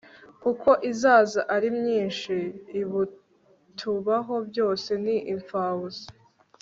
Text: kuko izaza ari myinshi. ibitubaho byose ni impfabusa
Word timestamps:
kuko 0.43 0.69
izaza 0.91 1.41
ari 1.55 1.69
myinshi. 1.79 2.33
ibitubaho 2.81 4.35
byose 4.49 4.89
ni 5.03 5.15
impfabusa 5.33 6.07